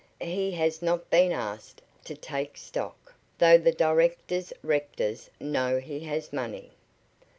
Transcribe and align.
He 0.19 0.53
has 0.53 0.81
not 0.81 1.11
been 1.11 1.31
asked 1.31 1.83
to 2.05 2.15
take 2.15 2.57
stock, 2.57 3.13
though 3.37 3.59
the 3.59 3.71
directors 3.71 4.51
rectors 4.63 5.29
know 5.39 5.77
he 5.77 5.99
has 5.99 6.33
money." 6.33 6.71